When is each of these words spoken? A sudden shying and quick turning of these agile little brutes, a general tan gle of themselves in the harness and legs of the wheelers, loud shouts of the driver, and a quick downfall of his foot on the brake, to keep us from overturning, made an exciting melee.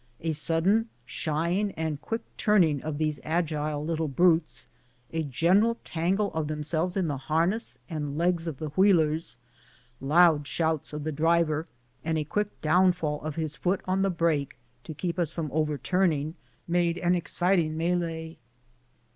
A 0.21 0.31
sudden 0.31 0.89
shying 1.05 1.73
and 1.73 2.01
quick 2.01 2.23
turning 2.35 2.81
of 2.81 2.97
these 2.97 3.19
agile 3.23 3.85
little 3.85 4.07
brutes, 4.07 4.65
a 5.13 5.21
general 5.21 5.77
tan 5.83 6.15
gle 6.15 6.31
of 6.33 6.47
themselves 6.47 6.97
in 6.97 7.07
the 7.07 7.17
harness 7.29 7.77
and 7.87 8.17
legs 8.17 8.47
of 8.47 8.57
the 8.57 8.69
wheelers, 8.69 9.37
loud 9.99 10.47
shouts 10.47 10.91
of 10.91 11.03
the 11.03 11.11
driver, 11.11 11.67
and 12.03 12.17
a 12.17 12.23
quick 12.23 12.59
downfall 12.61 13.21
of 13.21 13.35
his 13.35 13.55
foot 13.55 13.81
on 13.85 14.01
the 14.01 14.09
brake, 14.09 14.57
to 14.85 14.95
keep 14.95 15.19
us 15.19 15.31
from 15.31 15.51
overturning, 15.53 16.33
made 16.67 16.97
an 16.97 17.13
exciting 17.13 17.77
melee. 17.77 18.39